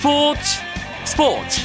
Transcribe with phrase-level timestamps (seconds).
[0.00, 0.40] 스포츠
[1.04, 1.60] 스포츠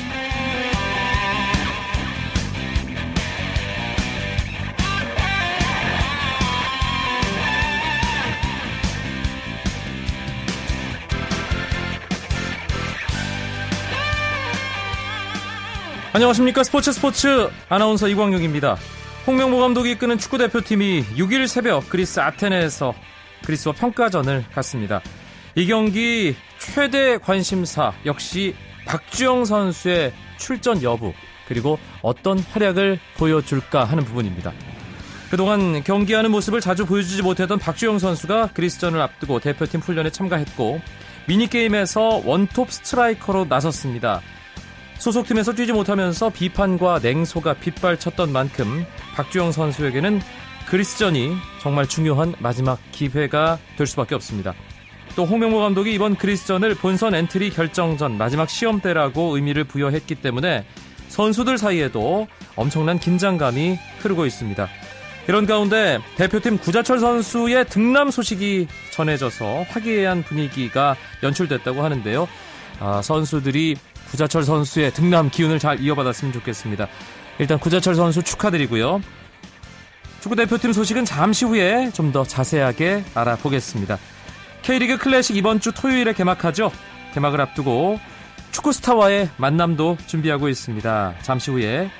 [16.11, 18.75] 안녕하십니까 스포츠 스포츠 아나운서 이광용입니다.
[19.25, 22.93] 홍명보 감독이 이끄는 축구 대표팀이 6일 새벽 그리스 아테네에서
[23.45, 25.01] 그리스와 평가전을 갖습니다.
[25.57, 28.53] 이 경기 최대 관심사 역시
[28.85, 31.13] 박주영 선수의 출전 여부
[31.47, 34.51] 그리고 어떤 활약을 보여줄까 하는 부분입니다.
[35.31, 40.81] 그동안 경기하는 모습을 자주 보여주지 못했던 박주영 선수가 그리스전을 앞두고 대표팀 훈련에 참가했고
[41.27, 44.21] 미니게임에서 원톱 스트라이커로 나섰습니다.
[44.97, 48.85] 소속팀에서 뛰지 못하면서 비판과 냉소가 빗발쳤던 만큼
[49.15, 50.21] 박주영 선수에게는
[50.67, 54.53] 그리스전이 정말 중요한 마지막 기회가 될 수밖에 없습니다.
[55.15, 60.65] 또 홍명보 감독이 이번 그리스전을 본선 엔트리 결정전 마지막 시험대라고 의미를 부여했기 때문에
[61.09, 64.67] 선수들 사이에도 엄청난 긴장감이 흐르고 있습니다.
[65.27, 72.27] 이런 가운데 대표팀 구자철 선수의 득남 소식이 전해져서 화기애애한 분위기가 연출됐다고 하는데요.
[72.79, 73.75] 아, 선수들이
[74.11, 76.87] 구자철 선수의 득남 기운을 잘 이어받았으면 좋겠습니다.
[77.39, 79.01] 일단 구자철 선수 축하드리고요.
[80.21, 83.97] 축구 대표팀 소식은 잠시 후에 좀 더 자세하게 알아보겠습니다.
[84.65, 86.71] K리그 클래식 이번 주 토요일에 개막하죠.
[87.13, 87.99] 개막을 앞두고
[88.51, 91.13] 축구 스타와의 만남도 준비하고 있습니다.
[91.21, 91.91] 잠시 후에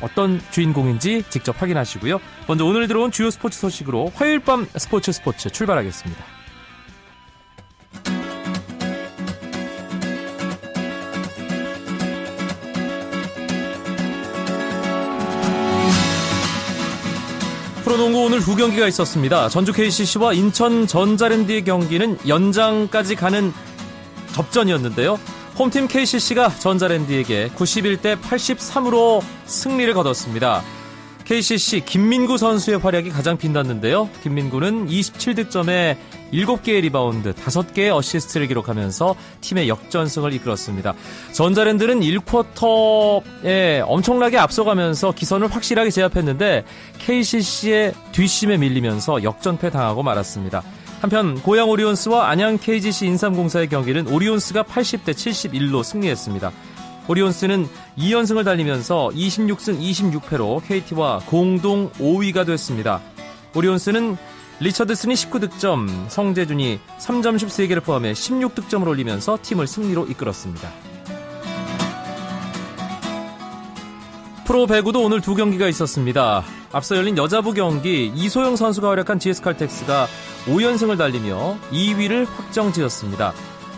[0.00, 2.20] 어떤 주인공인지 직접 확인하시고요.
[2.46, 6.41] 먼저 오늘 들어온 주요 스포츠 소식으로 화요일 밤 스포츠 스포츠 출발하겠습니다.
[17.92, 19.50] 프로농구 오늘 두 경기가 있었습니다.
[19.50, 23.52] 전주 KCC와 인천 전자랜드의 경기는 연장까지 가는
[24.32, 25.20] 접전이었는데요.
[25.58, 30.62] 홈팀 KCC가 전자랜드에게 91대 83으로 승리를 거뒀습니다.
[31.24, 34.08] KCC 김민구 선수의 활약이 가장 빛났는데요.
[34.22, 35.96] 김민구는 27득점에
[36.32, 40.94] 7개의 리바운드, 5개의 어시스트를 기록하면서 팀의 역전승을 이끌었습니다.
[41.32, 46.64] 전자랜드는 1쿼터에 엄청나게 앞서가면서 기선을 확실하게 제압했는데
[46.98, 50.62] KCC의 뒷심에 밀리면서 역전패 당하고 말았습니다.
[51.00, 56.52] 한편 고양 오리온스와 안양 KGC 인삼공사의 경기는 오리온스가 80대 71로 승리했습니다.
[57.08, 57.68] 오리온스는
[57.98, 63.00] 2연승을 달리면서 26승 26패로 KT와 공동 5위가 됐습니다.
[63.54, 64.16] 오리온스는
[64.60, 70.70] 리처드슨이 19득점, 성재준이 3점슛 3개를 포함해 16득점을 올리면서 팀을 승리로 이끌었습니다.
[74.44, 76.44] 프로 배구도 오늘 두 경기가 있었습니다.
[76.72, 80.06] 앞서 열린 여자부 경기 이소영 선수가 활약한 GS칼텍스가
[80.46, 83.32] 5연승을 달리며 2위를 확정 지었습니다.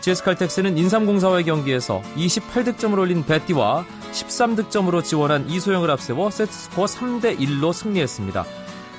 [0.05, 8.45] GS칼텍스는 인삼공사와의 경기에서 28득점을 올린 베띠와 13득점으로 지원한 이소영을 앞세워 세트스코어 3대1로 승리했습니다.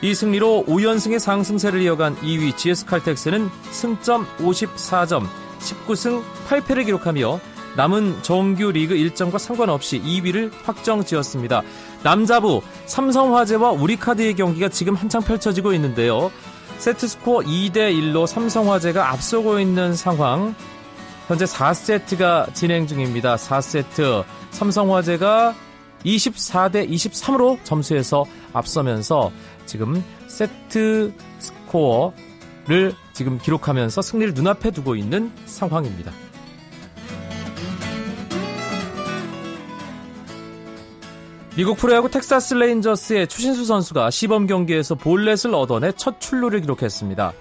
[0.01, 5.27] 이 승리로 5연승의 상승세를 이어간 2위 GS칼텍스는 승점 54점,
[5.59, 7.39] 19승 8패를 기록하며
[7.77, 11.61] 남은 정규 리그 일정과 상관없이 2위를 확정 지었습니다.
[12.01, 16.31] 남자부 삼성화재와 우리카드의 경기가 지금 한창 펼쳐지고 있는데요.
[16.79, 20.55] 세트스코어 2대1로 삼성화재가 앞서고 있는 상황.
[21.27, 23.35] 현재 4세트가 진행 중입니다.
[23.35, 25.55] 4세트 삼성화재가
[26.05, 29.31] 24대 23으로 점수에서 앞서면서
[29.65, 36.11] 지금 세트 스코어를 지금 기록하면서 승리를 눈앞에 두고 있는 상황입니다.
[41.57, 47.33] 미국 프로야구 텍사스 레인저스의 추신수 선수가 시범 경기에서 볼넷을 얻어내 첫 출루를 기록했습니다.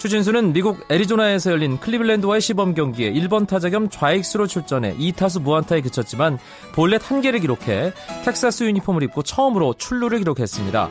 [0.00, 6.38] 추신수는 미국 애리조나에서 열린 클리블랜드와의 시범 경기에 1번 타자 겸 좌익수로 출전해 2타수 무안타에 그쳤지만
[6.72, 7.92] 볼넷 1개를 기록해
[8.24, 10.88] 텍사스 유니폼을 입고 처음으로 출루를 기록했습니다.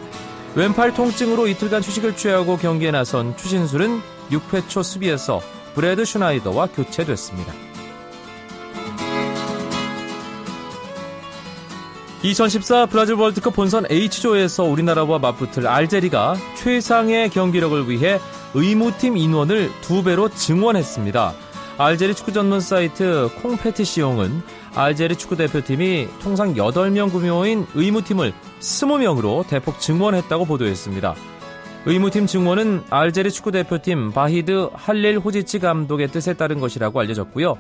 [0.53, 3.99] 왼팔 통증으로 이틀간 휴식을 취하고 경기에 나선 추신수는
[4.29, 5.41] 6회 초 수비에서
[5.73, 7.51] 브래드 슈나이더와 교체됐습니다.
[12.21, 18.19] 2014 브라질 월드컵 본선 H조에서 우리나라와 맞붙을 알제리가 최상의 경기력을 위해
[18.53, 21.33] 의무팀 인원을 두 배로 증원했습니다.
[21.77, 24.41] 알제리 축구 전문 사이트 콩페티시용은
[24.75, 31.15] 알제리 축구 대표팀이 통상 8명 구묘인 의무팀을 20명으로 대폭 증원했다고 보도했습니다.
[31.85, 37.57] 의무팀 증원은 알제리 축구 대표팀 바히드 할릴 호지치 감독의 뜻에 따른 것이라고 알려졌고요.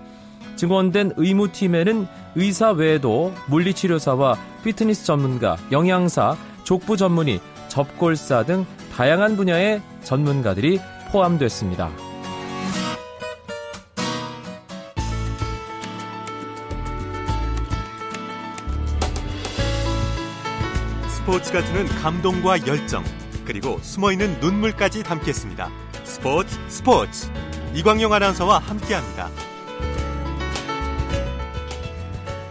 [0.57, 6.35] 증원된 의무팀에는 의사 외에도 물리치료사와 피트니스 전문가, 영양사,
[6.65, 7.39] 족부 전문의,
[7.69, 10.79] 접골사 등 다양한 분야의 전문가들이
[11.11, 11.91] 포함됐습니다.
[21.07, 23.03] 스포츠가 주는 감동과 열정,
[23.45, 25.69] 그리고 숨어있는 눈물까지 담겠습니다.
[26.03, 27.31] 스포츠 스포츠
[27.75, 29.48] 이광용 아나운서와 함께합니다.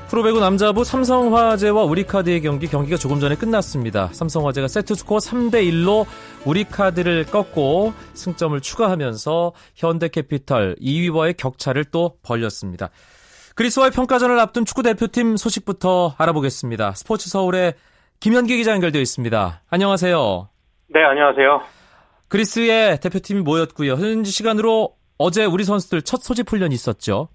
[0.09, 4.09] 프로배구 남자부 삼성화재와 우리카드의 경기 경기가 조금 전에 끝났습니다.
[4.13, 6.07] 삼성화재가 세트스코어 3대 1로
[6.47, 12.89] 우리카드를 꺾고 승점을 추가하면서 현대캐피털 2위와의 격차를 또 벌렸습니다.
[13.55, 16.93] 그리스와의 평가전을 앞둔 축구 대표팀 소식부터 알아보겠습니다.
[16.93, 17.75] 스포츠 서울의
[18.21, 19.63] 김현기 기자 연결되어 있습니다.
[19.69, 20.49] 안녕하세요.
[20.89, 21.61] 네, 안녕하세요.
[22.29, 23.93] 그리스의 대표팀이 모였고요.
[23.97, 27.29] 현지 시간으로 어제 우리 선수들 첫 소집 훈련이 있었죠.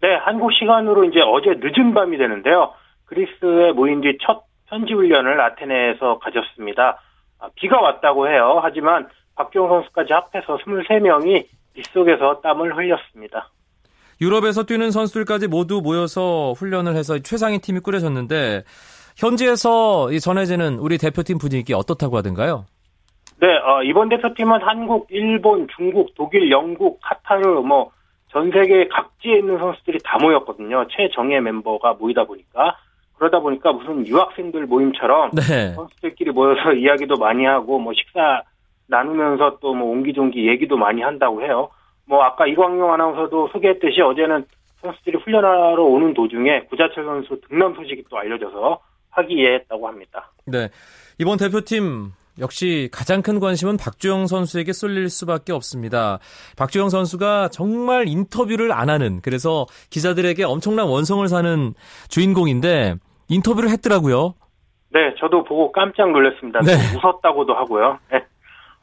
[0.00, 2.72] 네, 한국 시간으로 이제 어제 늦은 밤이 되는데요.
[3.06, 7.00] 그리스에 모인 뒤 첫 현지 훈련을 아테네에서 가졌습니다.
[7.40, 8.60] 아, 비가 왔다고 해요.
[8.62, 13.50] 하지만 박주영 선수까지 합해서 23명이 빗속에서 땀을 흘렸습니다.
[14.20, 18.64] 유럽에서 뛰는 선수들까지 모두 모여서 훈련을 해서 최상위 팀이 꾸려졌는데
[19.16, 22.66] 현지에서 전해지는 우리 대표팀 분위기 어떻다고 하던가요?
[23.40, 27.92] 네, 어, 이번 대표팀은 한국, 일본, 중국, 독일, 영국, 카타르, 뭐,
[28.30, 30.86] 전 세계 각지에 있는 선수들이 다 모였거든요.
[30.90, 32.76] 최정예 멤버가 모이다 보니까.
[33.16, 35.72] 그러다 보니까 무슨 유학생들 모임처럼 네.
[35.74, 38.42] 선수들끼리 모여서 이야기도 많이 하고 뭐 식사
[38.86, 41.68] 나누면서 또 뭐 옹기종기 얘기도 많이 한다고 해요.
[42.06, 44.46] 뭐 아까 이광용 아나운서도 소개했듯이 어제는
[44.80, 48.78] 선수들이 훈련하러 오는 도중에 구자철 선수 등남 소식이 또 알려져서
[49.10, 50.30] 화기애애했다고 합니다.
[50.46, 50.68] 네.
[51.18, 56.18] 이번 대표팀 역시 가장 큰 관심은 박주영 선수에게 쏠릴 수밖에 없습니다.
[56.56, 61.74] 박주영 선수가 정말 인터뷰를 안 하는 그래서 기자들에게 엄청난 원성을 사는
[62.08, 62.94] 주인공인데
[63.28, 64.34] 인터뷰를 했더라고요.
[64.90, 66.60] 네, 저도 보고 깜짝 놀랐습니다.
[66.60, 66.72] 네.
[66.96, 67.98] 웃었다고도 하고요.
[68.10, 68.24] 네.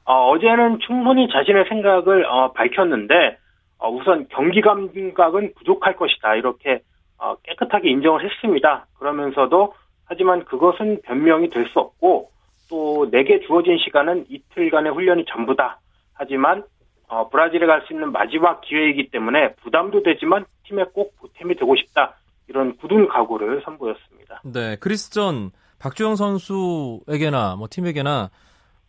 [0.06, 3.38] 어, 제는 충분히 자신의 생각을 어, 밝혔는데
[3.80, 6.81] 어, 우선 경기 감각은 부족할 것이다 이렇게
[7.18, 8.86] 어, 깨끗하게 인정을 했습니다.
[9.00, 9.74] 그러면서도
[10.06, 12.30] 하지만 그것은 변명이 될 수 없고
[12.70, 15.80] 또 내게 주어진 시간은 이틀간의 훈련이 전부다.
[16.14, 16.64] 하지만
[17.08, 22.16] 어, 브라질에 갈 수 있는 마지막 기회이기 때문에 부담도 되지만 팀에 꼭 보탬이 되고 싶다.
[22.48, 24.42] 이런 굳은 각오를 선보였습니다.
[24.44, 28.30] 네, 크리스전 박주영 선수에게나 뭐 팀에게나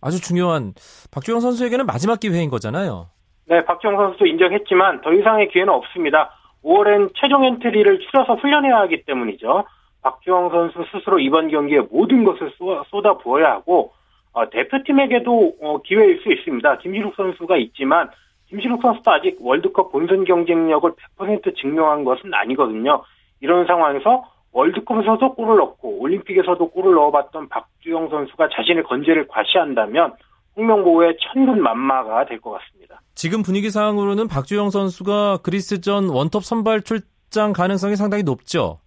[0.01, 0.73] 아주 중요한
[1.11, 3.09] 박주영 선수에게는 마지막 기회인 거잖아요.
[3.49, 6.31] 네, 박주영 선수도 인정했지만 더 이상의 기회는 없습니다.
[6.65, 9.65] 5월엔 최종 엔트리를 추려서 훈련해야 하기 때문이죠.
[10.07, 12.53] 박주영 선수 스스로 이번 경기에 모든 것을
[12.91, 13.93] 쏟아 부어야 하고
[14.33, 16.79] 어, 대표팀에게도 어, 기회일 수 있습니다.
[16.79, 18.11] 김신욱 선수가 있지만
[18.49, 23.03] 김신욱 선수도 아직 월드컵 본선 경쟁력을 100% 증명한 것은 아니거든요.
[23.41, 30.15] 이런 상황에서 월드컵에서도 골을 넣고 올림픽에서도 골을 넣어봤던 박주영 선수가 자신의 건재를 과시한다면
[30.57, 33.01] 홍명보의 천군만마가 될 것 같습니다.
[33.17, 38.79] 지금 분위기상으로는 박주영 선수가 그리스전 원톱 선발 출장 가능성이 상당히 높죠?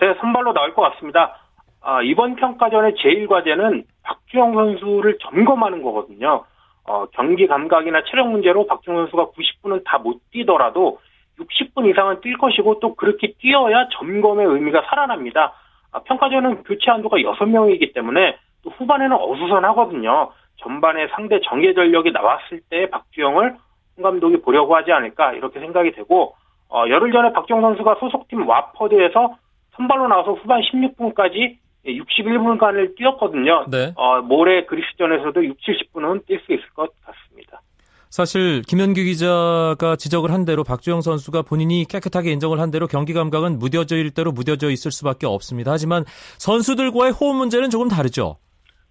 [0.00, 1.36] 네, 선발로 나올 것 같습니다.
[1.80, 6.44] 아, 이번 평가전의 제일 과제는 박주영 선수를 점검하는 거거든요.
[6.84, 11.00] 어, 경기 감각이나 체력 문제로 박주영 선수가 90분은 다 못 뛰더라도
[11.38, 15.52] 60분 이상은 뛸 것이고 또 그렇게 뛰어야 점검의 의미가 살아납니다.
[15.92, 20.30] 아, 평가전은 교체 한도가 6명이기 때문에 또 후반에는 어수선하거든요.
[20.56, 23.56] 전반에 상대 정예 전력이 나왔을 때 박주영을
[23.96, 26.34] 홍 감독이 보려고 하지 않을까 이렇게 생각이 되고
[26.68, 29.36] 어, 열흘 전에 박주영 선수가 소속팀 와퍼드에서
[29.78, 31.56] 선발로 나와서 후반 16분까지
[31.86, 33.64] 61분간을 뛰었거든요.
[33.70, 33.92] 네.
[33.96, 37.62] 어, 모레 그리스전에서도 6, 70분은 뛸 수 있을 것 같습니다.
[38.10, 43.58] 사실 김현규 기자가 지적을 한 대로 박주영 선수가 본인이 깨끗하게 인정을 한 대로 경기 감각은
[43.58, 45.72] 무뎌질 대로 무뎌져 있을 수밖에 없습니다.
[45.72, 46.04] 하지만
[46.38, 48.36] 선수들과의 호흡 문제는 조금 다르죠.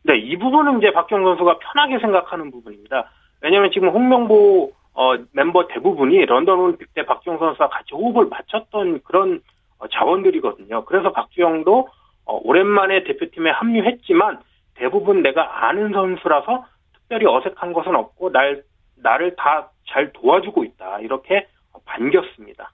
[0.03, 3.11] 네, 이 부분은 이제 박주영 선수가 편하게 생각하는 부분입니다.
[3.41, 9.33] 왜냐하면 지금 홍명보 어, 멤버 대부분이 런던 올림픽 때 박주영 선수와 같이 호흡을 맞췄던 그런
[9.33, 9.56] 어,
[9.91, 10.85] 자원들이거든요.
[10.85, 11.89] 그래서 박주영도
[12.25, 14.39] 어, 오랜만에 대표팀에 합류했지만
[14.75, 18.63] 대부분 내가 아는 선수라서 특별히 어색한 것은 없고 날
[18.95, 21.47] 나를 다 잘 도와주고 있다 이렇게
[21.85, 22.71] 반겼습니다.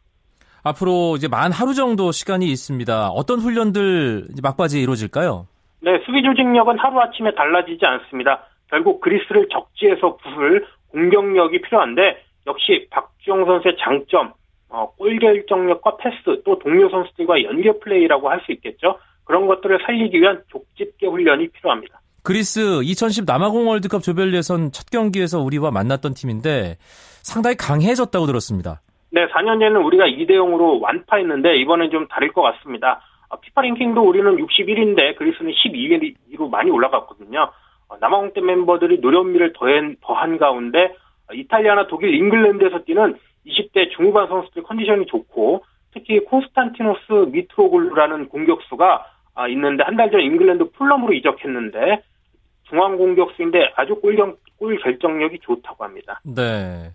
[0.64, 3.10] 앞으로 이제 만 하루 정도 시간이 있습니다.
[3.10, 5.48] 어떤 훈련들 막바지에 이루어질까요?
[5.82, 8.46] 네, 수비 조직력은 하루 아침에 달라지지 않습니다.
[8.70, 14.34] 결국 그리스를 적지에서 부술 공격력이 필요한데 역시 박주영 선수의 장점
[14.74, 18.98] 어, 골 결정력과 패스 또 동료 선수들과 연계 플레이라고 할 수 있겠죠.
[19.24, 22.02] 그런 것들을 살리기 위한 족집게 훈련이 필요합니다.
[22.24, 26.78] 그리스 2010 남아공 월드컵 조별 예선 첫 경기에서 우리와 만났던 팀인데
[27.22, 28.82] 상당히 강해졌다고 들었습니다.
[29.12, 33.02] 네, 4년 전에는 우리가 2대 0으로 완파했는데 이번엔 좀 다를 것 같습니다.
[33.30, 37.52] 어, 피파 랭킹도 우리는 61인데 그리스는 12위로 많이 올라갔거든요.
[37.90, 40.96] 어, 남아공 때 멤버들이 노련미를 더한, 가운데
[41.30, 43.16] 어, 이탈리아나 독일, 잉글랜드에서 뛰는
[43.46, 50.72] 20대 중후반 선수들 컨디션이 좋고 특히 콘스탄티노스 미트로글루라는 공격수가 아, 있는데 한 달 전 잉글랜드
[50.72, 52.02] 풀럼으로 이적했는데
[52.70, 56.20] 중앙 공격수인데 아주 골경, 골 결정력이 좋다고 합니다.
[56.24, 56.92] 네.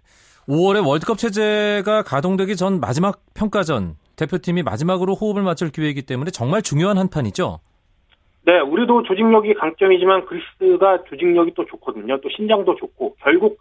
[0.49, 6.97] 5월에 월드컵 체제가 가동되기 전 마지막 평가전 대표팀이 마지막으로 호흡을 맞출 기회이기 때문에 정말 중요한
[6.97, 7.61] 한 판이죠.
[8.47, 12.19] 네, 우리도 조직력이 강점이지만 그리스가 조직력이 또 좋거든요.
[12.23, 13.59] 또 신장도 좋고 결국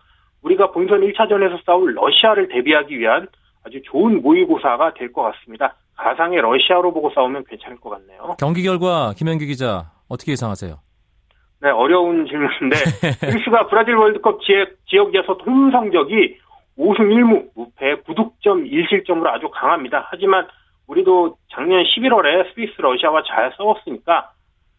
[0.48, 3.28] 우리가 본선 1차전에서 싸울 러시아를 대비하기 위한
[3.66, 5.76] 아주 좋은 모의고사가 될 것 같습니다.
[5.98, 8.36] 가상의 러시아로 보고 싸우면 괜찮을 것 같네요.
[8.40, 10.76] 경기 결과 김현기 기자 어떻게 예상하세요?
[11.60, 12.76] 네, 어려운 질문인데
[13.20, 16.38] 그리스가 브라질 월드컵 지역, 지역에서 홈 성적이
[16.78, 20.08] 5승 1무, 무패, 9득점 1실점으로 아주 강합니다.
[20.12, 20.48] 하지만
[20.86, 24.30] 우리도 작년 11월에 스위스 러시아와 잘 싸웠으니까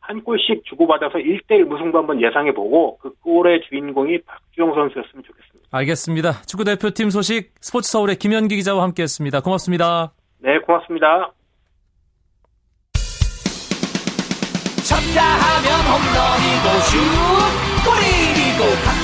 [0.09, 5.69] 한 골씩 주고받아서 1대1 무승부 한번 예상해보고 그 골의 주인공이 박주영 선수였으면 좋겠습니다.
[5.71, 6.33] 알겠습니다.
[6.47, 9.43] 축구대표팀 소식 스포츠 서울의 김현기 기자와 함께했습니다.
[9.43, 10.15] 고맙습니다.
[10.39, 11.31] 네, 고맙습니다.
[14.89, 16.97] 쳤다 하면 홈런이고 슛
[17.85, 18.98] 골이고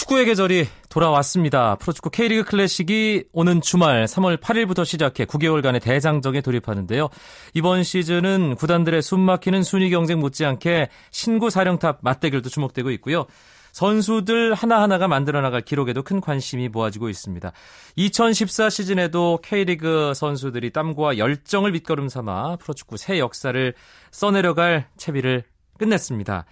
[0.00, 1.74] 축구의 계절이 돌아왔습니다.
[1.76, 7.10] 프로축구 K리그 클래식이 오는 주말 3월 8일부터 시작해 9개월간의 대장정에 돌입하는데요.
[7.52, 13.26] 이번 시즌은 구단들의 숨막히는 순위 경쟁 못지않게 신구 사령탑 맞대결도 주목되고 있고요.
[13.72, 17.52] 선수들 하나하나가 만들어 나갈 기록에도 큰 관심이 모아지고 있습니다.
[17.96, 23.74] 2014 시즌에도 K리그 선수들이 땀과 열정을 밑거름 삼아 프로축구 새 역사를
[24.12, 25.44] 써내려갈 채비를
[25.78, 26.46] 끝냈습니다.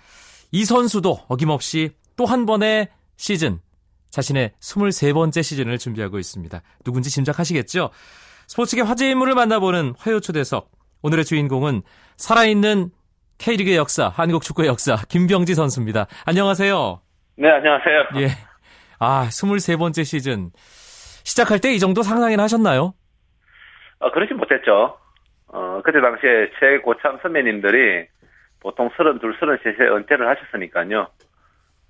[0.53, 2.89] 이 선수도 어김없이 또 한 번의
[3.23, 3.59] 시즌,
[4.11, 6.63] 자신의 23번째 시즌을 준비하고 있습니다.
[6.85, 7.91] 누군지 짐작하시겠죠?
[8.47, 10.71] 스포츠계 화제 인물을 만나보는 화요 초대석.
[11.03, 11.83] 오늘의 주인공은
[12.17, 12.91] 살아있는
[13.39, 16.07] K리그의 역사, 한국 축구의 역사, 김병지 선수입니다.
[16.25, 17.01] 안녕하세요.
[17.37, 18.23] 네, 안녕하세요.
[18.23, 18.29] 예.
[18.99, 20.51] 아, 23번째 시즌.
[21.25, 22.95] 시작할 때 이 정도 상상이나 하셨나요?
[24.01, 24.97] 어, 그러진 못했죠.
[25.49, 28.07] 어, 그때 당시에 최고참 선배님들이
[28.61, 31.09] 보통 32, 33세 은퇴를 하셨으니까요.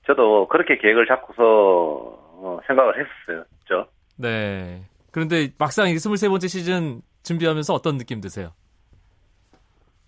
[0.08, 3.44] 저도 그렇게 계획을 잡고서 어, 생각을 했었어요.
[3.66, 3.86] 죠
[4.16, 4.82] 네.
[5.12, 8.52] 그런데 막상 23번째 시즌 준비하면서 어떤 느낌 드세요?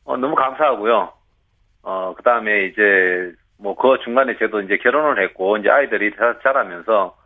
[0.05, 1.13] 어, 너무 감사하고요.
[1.83, 7.17] 어, 그 다음에 이제 뭐 그 중간에 저도 이제 결혼을 했고 이제 아이들이 자, 자라면서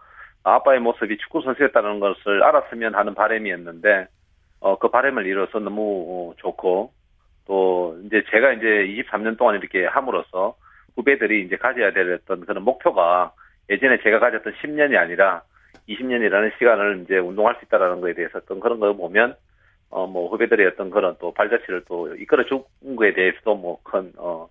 [0.43, 4.09] 아빠의 모습이 축구 선수였다는 것을 알았으면 하는 바람이었는데
[4.61, 6.93] 어, 그 바람을 이뤄서 너무 어, 좋고
[7.47, 10.57] 또 이제 제가 이제 23년 동안 이렇게 함으로써
[10.97, 13.33] 후배들이 이제 가져야 될 어떤 그런 목표가
[13.71, 15.43] 예전에 제가 가졌던 10년이 아니라
[15.89, 19.35] 20년이라는 시간을 이제 운동할 수 있다라는 거에 대해서 어떤 그런 걸 보면
[19.91, 22.65] 어 뭐 후배들의 어떤 그런 또 발자취를 또 이끌어 준
[22.97, 24.49] 거에 대해서도 뭐큰어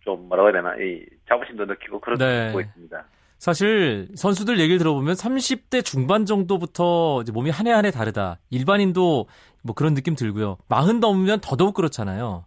[0.00, 2.44] 좀 뭐라고 해야 되나 이 자부심도 느끼고 그런 네.
[2.46, 3.04] 느끼고 있습니다.
[3.38, 8.38] 사실 선수들 얘기를 들어보면 30대 중반 정도부터 몸이 한 해 한 해 다르다.
[8.50, 9.26] 일반인도
[9.62, 10.58] 뭐 그런 느낌 들고요.
[10.68, 12.44] 마흔 넘으면 더더욱 그렇잖아요.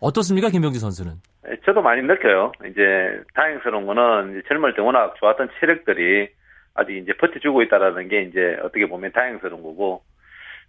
[0.00, 1.12] 어떻습니까, 김병지 선수는?
[1.44, 2.52] 네, 저도 많이 느껴요.
[2.70, 6.28] 이제 다행스러운 거는 이제 젊을 때 워낙 좋았던 체력들이
[6.74, 10.02] 아직 이제 버텨주고 있다라는 게 이제 어떻게 보면 다행스러운 거고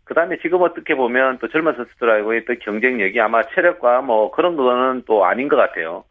[0.03, 5.03] 그 다음에 지금 어떻게 보면 또 젊은 선수들하고 있던 경쟁력이 아마 체력과 뭐 그런 거는
[5.05, 6.03] 또 아닌 것 같아요.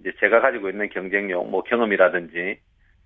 [0.00, 2.58] 이제 제가 가지고 있는 경쟁력, 뭐 경험이라든지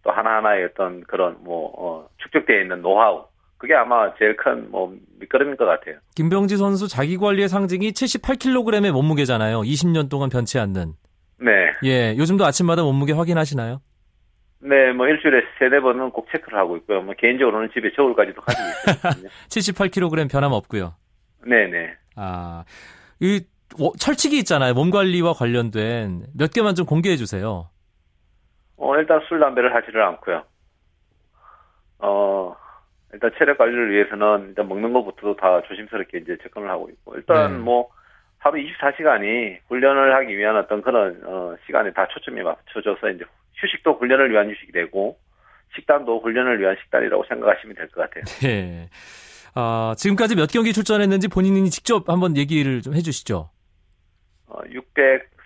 [0.04, 3.26] 또 하나하나의 어떤 그런 뭐 어, 축적되어 있는 노하우
[3.58, 5.96] 그게 아마 제일 큰 뭐 밑거름인 것 같아요.
[6.14, 9.60] 김병지 선수 자기 관리의 상징이 78kg의 몸무게잖아요.
[9.62, 10.94] 20년 동안 변치 않는.
[11.38, 11.50] 네.
[11.84, 13.80] 예, 요즘도 아침마다 몸무게 확인하시나요?
[14.60, 17.02] 네, 뭐 일주일에 세네 번은 꼭 체크를 하고 있고요.
[17.02, 19.28] 뭐 개인적으로는 집에 저울까지도 가지고 있거든요.
[19.48, 20.94] 78kg 변함 없고요.
[21.46, 21.94] 네, 네.
[22.16, 22.64] 아,
[23.20, 23.42] 이
[23.98, 24.72] 철칙이 있잖아요.
[24.74, 27.68] 몸 관리와 관련된 몇 개만 좀 공개해 주세요.
[28.78, 30.42] 어, 일단 술 담배를 하지를 않고요.
[31.98, 32.54] 어,
[33.12, 37.58] 일단 체력 관리를 위해서는 일단 먹는 것부터도 다 조심스럽게 이제 접근을 하고 있고 일단 네.
[37.58, 37.88] 뭐
[38.38, 44.30] 하루 24시간이 훈련을 하기 위한 어떤 그런 어, 시간에 다 초점이 맞춰져서 이제 휴식도 훈련을
[44.30, 45.18] 위한 휴식이 되고
[45.74, 48.24] 식단도 훈련을 위한 식단이라고 생각하시면 될 것 같아요.
[48.42, 48.88] 네.
[49.54, 53.50] 아, 지금까지 몇 경기 출전했는지 본인이 직접 한번 얘기를 좀 해주시죠.
[54.48, 54.58] 어,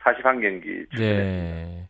[0.04, 0.98] 641경기 출전했습니다.
[0.98, 1.86] 네.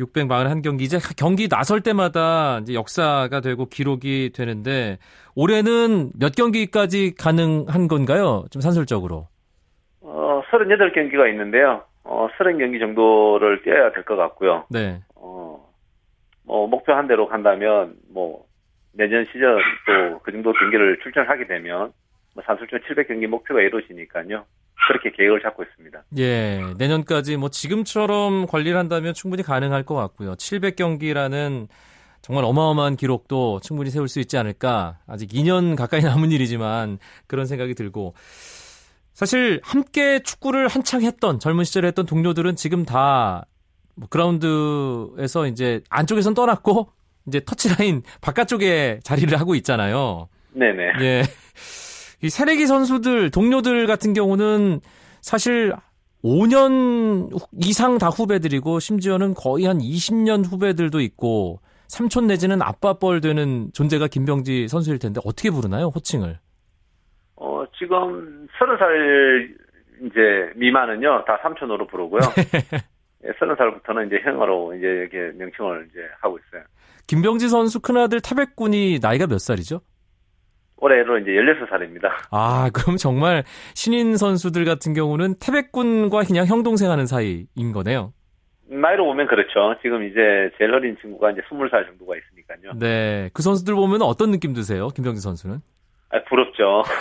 [0.00, 4.98] 641경기 이제 경기 나설 때마다 이제 역사가 되고 기록이 되는데
[5.36, 8.44] 올해는 몇 경기까지 가능한 건가요?
[8.50, 9.28] 좀 산술적으로.
[10.00, 11.84] 어, 38경기가 있는데요.
[12.04, 14.64] 어, 30경기 정도를 뛰어야 될 것 같고요.
[14.68, 15.00] 네.
[15.14, 15.64] 어,
[16.44, 18.44] 뭐, 목표 한 대로 간다면, 뭐,
[18.92, 19.40] 내년 시즌
[19.86, 21.92] 또 그 정도 경기를 출전하게 되면,
[22.34, 24.44] 뭐 산술종 700경기 목표가 이루어지니까요.
[24.88, 26.04] 그렇게 계획을 잡고 있습니다.
[26.18, 30.34] 예, 내년까지 뭐 지금처럼 관리를 한다면 충분히 가능할 것 같고요.
[30.34, 31.68] 700경기라는
[32.22, 34.98] 정말 어마어마한 기록도 충분히 세울 수 있지 않을까.
[35.06, 38.14] 아직 2년 가까이 남은 일이지만 그런 생각이 들고.
[39.12, 43.44] 사실 함께 축구를 한창 했던 젊은 시절에 했던 동료들은 지금 다뭐
[44.10, 46.92] 그라운드에서 이제 안쪽에선 떠났고
[47.26, 50.28] 이제 터치라인 바깥쪽에 자리를 하고 있잖아요.
[50.52, 50.82] 네네.
[51.00, 51.22] 예.
[52.24, 54.80] 이 새내기 선수들, 동료들 같은 경우는
[55.20, 55.74] 사실
[56.24, 57.28] 5년
[57.60, 64.68] 이상 다 후배들이고 심지어는 거의 한 20년 후배들도 있고 삼촌 내지는 아빠뻘 되는 존재가 김병지
[64.68, 66.38] 선수일 텐데 어떻게 부르나요, 호칭을?
[67.36, 69.54] 어, 지금 서른 살
[70.06, 72.20] 이제 미만은요, 다 삼촌으로 부르고요.
[73.26, 76.62] 예, 서른 살부터는 이제 형으로 이제 이렇게 명칭을 이제 하고 있어요.
[77.06, 79.82] 김병지 선수 큰아들 태백군이 나이가 몇 살이죠?
[80.76, 82.10] 올해로 이제 16살입니다.
[82.30, 88.12] 아, 그럼 정말 신인 선수들 같은 경우는 태백군과 그냥 형동생 하는 사이인 거네요.
[88.66, 89.76] 나이로 보면 그렇죠.
[89.82, 92.78] 지금 이제 제일 어린 친구가 이제 20살 정도가 있으니까요.
[92.78, 93.30] 네.
[93.32, 94.88] 그 선수들 보면 어떤 느낌 드세요?
[94.88, 95.58] 김병지 선수는?
[96.10, 96.82] 아, 부럽죠.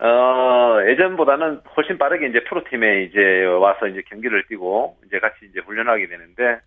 [0.00, 6.06] 어, 예전보다는 훨씬 빠르게 이제 프로팀에 이제 와서 이제 경기를 뛰고 이제 같이 이제 훈련하게
[6.06, 6.60] 되는데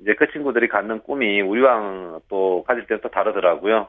[0.00, 3.88] 이제 그 친구들이 갖는 꿈이 우리랑 또 가질 때는 또 다르더라고요.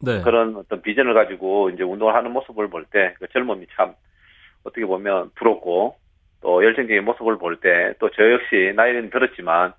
[0.00, 0.20] 네.
[0.22, 3.94] 그런 어떤 비전을 가지고 이제 운동을 하는 모습을 볼 때 그 젊음이 참
[4.64, 5.96] 어떻게 보면 부럽고
[6.42, 9.72] 또 열정적인 모습을 볼 때 또 저 역시 나이는 들었지만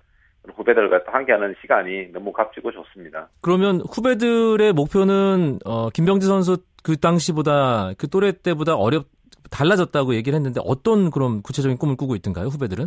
[0.54, 3.28] 후배들과 또 함께하는 시간이 너무 값지고 좋습니다.
[3.42, 9.06] 그러면 후배들의 목표는 어, 김병지 선수 그 당시보다 그 또래 때보다 어렵
[9.50, 12.86] 달라졌다고 얘기를 했는데 어떤 그런 구체적인 꿈을 꾸고 있던가요 후배들은?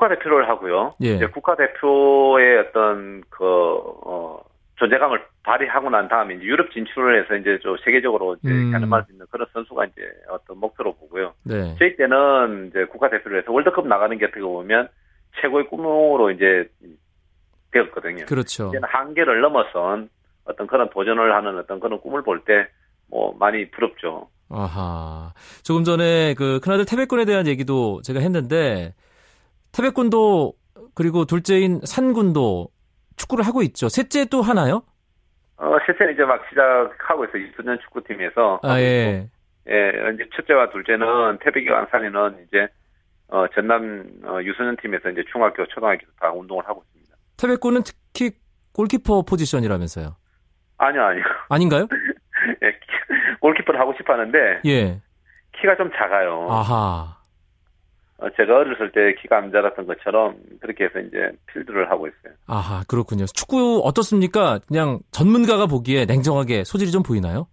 [0.00, 0.94] 어 국가대표를 하고요.
[1.02, 1.14] 예.
[1.14, 4.40] 이제 국가대표의 어떤 그 어,
[4.76, 8.72] 존재감을 발휘하고 난 다음에 이제 유럽 진출을 해서 이제 좀 세계적으로 이제 음.
[8.72, 11.34] 가늠할 수 있는 그런 선수가 이제 어떤 목표로 보고요.
[11.44, 11.74] 네.
[11.78, 14.88] 저희 때는 이제 국가대표를 해서 월드컵 나가는 게 어떻게 보면
[15.40, 16.68] 최고의 꿈으로 이제
[17.72, 18.26] 되었거든요.
[18.26, 18.68] 그렇죠.
[18.68, 20.08] 이제는 한계를 넘어선
[20.44, 22.66] 어떤 그런 도전을 하는 어떤 그런 꿈을 볼 때
[23.12, 24.28] 뭐 많이 부럽죠.
[24.48, 25.32] 아하.
[25.64, 28.94] 조금 전에 그 큰아들 태백군에 대한 얘기도 제가 했는데
[29.72, 30.54] 태백군도
[30.94, 32.68] 그리고 둘째인 산군도
[33.16, 33.88] 축구를 하고 있죠.
[33.88, 34.82] 셋째 또 하나요?
[35.56, 37.42] 어, 실제는 이제 막 시작하고 있어요.
[37.42, 38.60] 유소년 축구팀에서.
[38.62, 39.28] 아 예.
[39.68, 42.66] 예, 이제 첫째와 둘째는 태백이와 안산이는 이제
[43.28, 47.14] 어, 전남 어, 유소년 팀에서 이제 중학교, 초등학교 다 운동을 하고 있습니다.
[47.36, 48.32] 태백군은 특히
[48.72, 50.16] 골키퍼 포지션이라면서요.
[50.78, 51.24] 아니요, 아니요.
[51.50, 51.86] 아닌가요?
[52.62, 55.00] 예, 키- 골키퍼를 하고 싶어 하는데 예.
[55.60, 56.48] 키가 좀 작아요.
[56.50, 57.19] 아하.
[58.22, 62.34] 어, 제가 어렸을 때 키가 안 자랐던 것처럼 그렇게 해서 이제 필드를 하고 있어요.
[62.46, 63.24] 아하, 그렇군요.
[63.26, 64.58] 축구 어떻습니까?
[64.68, 67.46] 그냥 전문가가 보기에 냉정하게 소질이 좀 보이나요?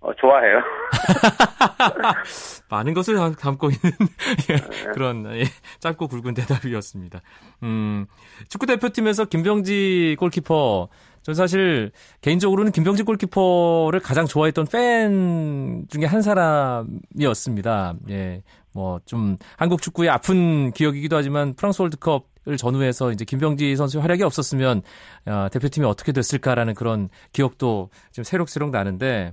[0.00, 0.60] 어, 좋아해요.
[2.70, 3.78] 많은 것을 담- 담고 있는
[4.50, 5.44] 예, 그런 예,
[5.80, 7.20] 짧고 굵은 대답이었습니다.
[7.62, 8.06] 음,
[8.48, 10.88] 축구 대표팀에서 김병지 골키퍼,
[11.22, 17.94] 전 사실 개인적으로는 김병지 골키퍼를 가장 좋아했던 팬 중에 한 사람이었습니다.
[18.10, 18.42] 예,
[18.78, 24.22] 뭐 좀 한국 축구의 아픈 기억이기도 하지만 프랑스 월드컵 을 전후해서 이제 김병지 선수의 활약이
[24.22, 24.80] 없었으면
[25.26, 29.32] 어, 대표팀이 어떻게 됐을까라는 그런 기억도 지금 새록새록 나는데.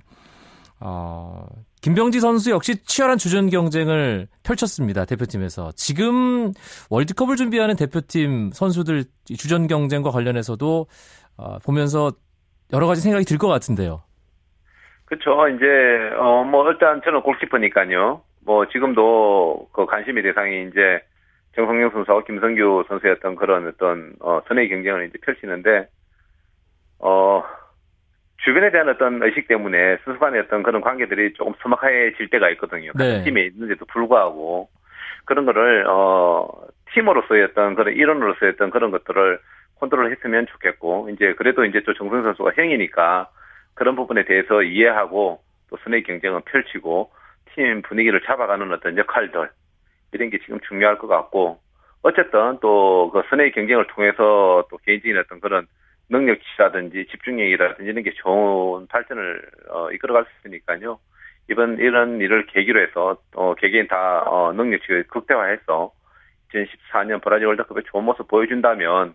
[0.82, 1.46] 어,
[1.82, 5.06] 김병지 선수 역시 치열한 주전 경쟁을 펼쳤습니다.
[5.06, 5.72] 대표팀에서.
[5.78, 6.52] 지금
[6.90, 10.88] 월드컵을 준비하는 대표팀 선수들 이 주전 경쟁과 관련해서도
[11.38, 12.12] 어, 보면서
[12.74, 14.02] 여러 가지 생각이 들 것 같은데요.
[15.06, 15.48] 그렇죠.
[15.56, 15.66] 이제
[16.20, 18.22] 어 뭐 일단 저는 골키퍼니까요.
[18.46, 21.02] 뭐 지금도 그 관심의 대상이 이제
[21.56, 25.88] 정성영 선수와 김성규 선수였던 그런 어떤 어 선의 경쟁을 이제 펼치는데
[27.00, 27.44] 어
[28.44, 32.92] 주변에 대한 어떤 의식 때문에 선수 간의 어떤 그런 관계들이 조금 서먹해질 때가 있거든요.
[32.96, 33.24] 네.
[33.24, 34.70] 팀에 있는데도 불구하고
[35.26, 36.48] 그런 거를 어
[36.94, 39.40] 팀으로서의 어떤 그런 일원으로서의 어떤 그런 것들을
[39.80, 43.30] 컨트롤 했으면 좋겠고 이제 그래도 이제 또 정성 선수가 형이니까
[43.74, 47.12] 그런 부분에 대해서 이해하고 또 선의 경쟁을 펼치고
[47.54, 49.50] 팀 분위기를 잡아가는 어떤 역할들
[50.14, 51.60] 이런 게 지금 중요할 것 같고
[52.02, 55.68] 어쨌든 또 그 선의 경쟁을 통해서 또 개인적인 어떤 그런
[56.10, 61.00] 능력치라든지 집중력이라든지 이런 게 좋은 발전을 어, 이끌어갈 수 있으니까요.
[61.50, 65.92] 이번 이런 일을 계기로 해서 어, 개개인 다 어, 능력치를 극대화해서
[66.54, 69.14] 2014년 브라질 월드컵에 좋은 모습 보여준다면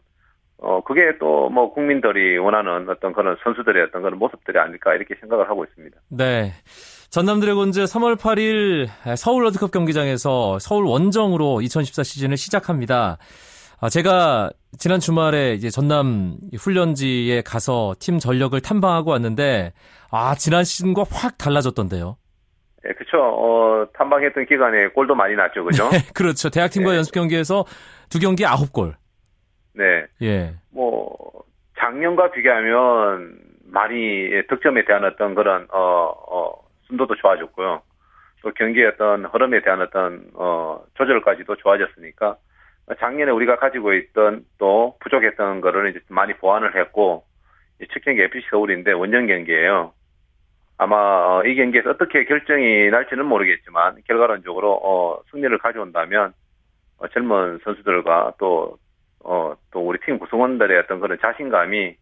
[0.59, 5.49] 어 그게 또 뭐 국민들이 원하는 어떤 그런 선수들의 어떤 그런 모습들이 아닐까 이렇게 생각을
[5.49, 5.99] 하고 있습니다.
[6.11, 6.53] 네.
[7.11, 13.19] 전남 드래곤즈 3월 8일 서울 월드컵 경기장에서 서울 원정으로 2014 시즌을 시작합니다.
[13.81, 19.73] 아, 제가 지난 주말에 이제 전남 훈련지에 가서 팀 전력을 탐방하고 왔는데
[20.13, 22.17] 아 지난 시즌과 확 달라졌던데요.
[22.85, 23.19] 네, 그렇죠.
[23.19, 25.91] 어, 탐방했던 기간에 골도 많이 났죠, 그죠?
[25.91, 26.49] 네, 그렇죠.
[26.49, 26.99] 대학팀과 네.
[26.99, 27.65] 연습 경기에서
[28.09, 28.95] 두 경기 아홉 골.
[29.75, 30.07] 네.
[30.23, 30.55] 예.
[30.73, 31.17] 뭐
[31.77, 37.83] 작년과 비교하면 많이 득점에 대한 어떤 그런 어, 어 순도도 좋아졌고요.
[38.43, 42.37] 또 경기의 어떤 흐름에 대한 어떤 어 조절까지도 좋아졌으니까
[42.99, 47.25] 작년에 우리가 가지고 있던 또 부족했던 거를 이제 많이 보완을 했고
[47.81, 49.93] 이첫 경기 FC 서울인데 원정 경기예요.
[50.79, 56.33] 아마 어, 이 경기에서 어떻게 결정이 날지는 모르겠지만 결과론적으로 어, 승리를 가져온다면
[56.99, 58.79] 어, 젊은 선수들과 또
[59.23, 61.97] 어, 또 우리 팀 구성원들의 어떤 그런 자신감이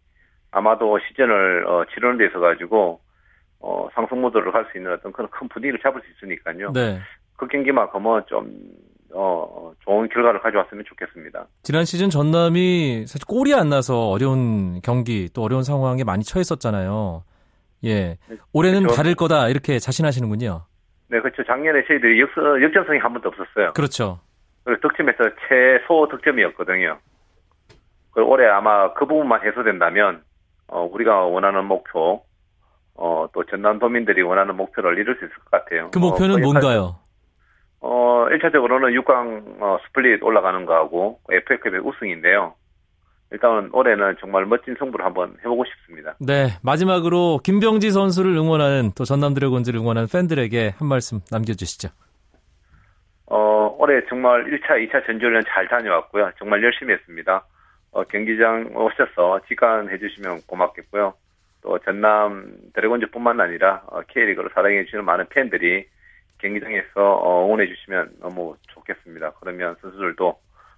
[0.53, 3.01] 아마도 시즌을 어, 치르는 데 있어 가지고
[3.61, 6.73] 어, 상승 모드를 갈 수 있는 어떤 그런 큰 분위기를 잡을 수 있으니까요.
[6.73, 7.01] 네.
[7.37, 8.53] 그 경기만큼은 좀
[9.12, 11.47] 어, 좋은 결과를 가져왔으면 좋겠습니다.
[11.62, 17.25] 지난 시즌 전남이 사실 골이 안 나서 어려운 경기 또 어려운 상황에 많이 처했었잖아요.
[17.85, 18.18] 예.
[18.53, 18.97] 올해는 그렇죠.
[18.97, 20.62] 다를 거다 이렇게 자신하시는군요.
[21.11, 21.42] 네, 그렇죠.
[21.44, 22.29] 작년에 저희들이 역,
[22.62, 23.73] 역전성이 한 번도 없었어요.
[23.73, 24.21] 그렇죠.
[24.64, 26.99] 그리고 득점에서 최소 득점이었거든요.
[28.11, 30.23] 그리고 올해 아마 그 부분만 해소된다면,
[30.66, 32.23] 어, 우리가 원하는 목표,
[33.01, 35.91] 어, 또 전남 도민들이 원하는 목표를 이룰 수 있을 것 같아요.
[35.93, 36.97] 그 목표는 어, 거기까지- 뭔가요?
[37.81, 42.55] 어, 1차적으로는 6강 어, 스플릿 올라가는 거하고 FA컵의 우승인데요.
[43.31, 46.17] 일단은 올해는 정말 멋진 승부를 한번 해보고 싶습니다.
[46.19, 46.49] 네.
[46.63, 51.91] 마지막으로 김병지 선수를 응원하는 또 전남 드래곤즈를 응원하는 팬들에게 한 말씀 남겨주시죠.
[53.27, 56.31] 어, 올해 정말 1차, 2차 전지훈련 잘 다녀왔고요.
[56.39, 57.45] 정말 열심히 했습니다.
[57.93, 61.13] 어, 경기장 오셔서 직관해 주시면 고맙겠고요.
[61.68, 65.87] 또 전남 드래곤즈뿐만 아니라 어, K리그를 사랑해 주시는 많은 팬들이
[66.38, 69.33] 경기장에서 어, 응원해 주시면 너무 좋겠습니다.
[69.38, 70.28] 그러면 선수들도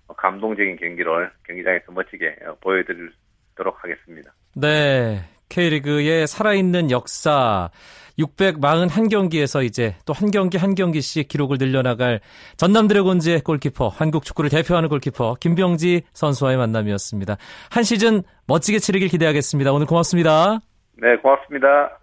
[0.09, 4.33] 어, 감동적인 경기를 경기장에서 멋지게 어, 보여드리도록 하겠습니다.
[4.57, 5.21] 네.
[5.49, 7.71] K리그의 살아있는 역사
[8.19, 12.21] 641경기에서 이제 또 한 경기 한 경기씩 기록을 늘려나갈
[12.57, 17.37] 전남 드래곤즈의 골키퍼, 한국 축구를 대표하는 골키퍼 김병지 선수와의 만남이었습니다.
[17.71, 19.73] 한 시즌 멋지게 치르길 기대하겠습니다.
[19.73, 20.61] 오늘 고맙습니다.
[21.01, 21.99] 네, 고맙습니다.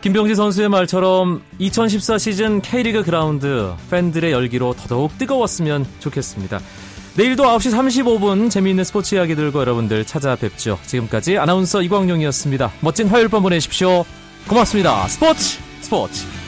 [0.00, 6.58] 김병지 선수의 말처럼 2014 시즌 K리그 그라운드 팬들의 열기로 더더욱 뜨거웠으면 좋겠습니다.
[7.16, 10.78] 내일도 9시 35분 재미있는 스포츠 이야기들과 여러분들 찾아뵙죠.
[10.86, 12.72] 지금까지 아나운서 이광용이었습니다.
[12.80, 14.04] 멋진 화요일 밤 보내십시오.
[14.48, 15.06] 고맙습니다.
[15.06, 16.41] 스포츠 스포츠.